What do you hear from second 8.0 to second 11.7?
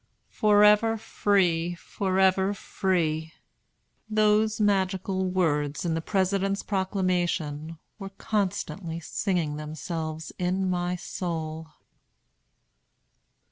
constantly singing themselves in my soul.